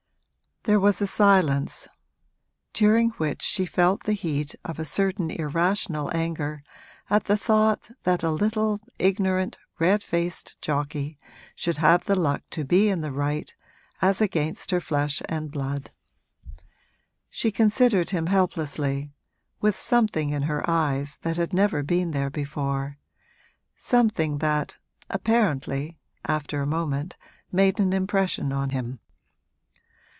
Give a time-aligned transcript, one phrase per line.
[0.63, 1.87] There was a silence,
[2.71, 6.61] during which she felt the heat of a certain irrational anger
[7.09, 11.17] at the thought that a little ignorant, red faced jockey
[11.55, 13.51] should have the luck to be in the right
[14.03, 15.89] as against her flesh and blood.
[17.31, 19.09] She considered him helplessly,
[19.61, 22.99] with something in her eyes that had never been there before
[23.77, 24.77] something that,
[25.09, 27.17] apparently, after a moment,
[27.51, 28.99] made an impression on him.